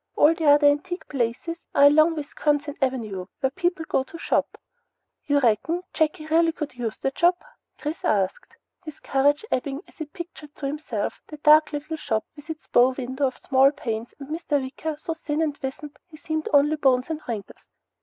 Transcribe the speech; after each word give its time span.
All 0.15 0.33
the 0.33 0.45
other 0.49 0.65
antique 0.65 1.07
places 1.09 1.57
are 1.75 1.83
along 1.83 2.15
Wisconsin 2.15 2.75
Avenue 2.81 3.27
where 3.39 3.51
people 3.51 3.85
go 3.87 4.01
to 4.05 4.17
shop." 4.17 4.59
"You 5.27 5.39
reckon 5.39 5.83
Jakey 5.93 6.25
really 6.25 6.51
could 6.53 6.73
use 6.73 6.97
the 6.97 7.11
job?" 7.11 7.35
Chris 7.77 8.03
asked, 8.03 8.57
his 8.83 8.99
courage 8.99 9.45
ebbing 9.51 9.81
as 9.87 9.99
he 9.99 10.05
pictured 10.05 10.55
to 10.55 10.65
himself 10.65 11.21
the 11.27 11.37
dark 11.37 11.71
little 11.71 11.97
shop 11.97 12.25
with 12.35 12.49
its 12.49 12.65
bow 12.65 12.95
window 12.97 13.27
of 13.27 13.37
small 13.37 13.69
panes, 13.71 14.15
and 14.17 14.29
Mr. 14.29 14.59
Wicker, 14.59 14.95
so 14.97 15.13
thin 15.13 15.39
and 15.39 15.59
wizened 15.61 15.95
he 16.07 16.17
seemed 16.17 16.49
only 16.51 16.77
bones 16.77 17.11
and 17.11 17.21
wrinkles. 17.27 17.71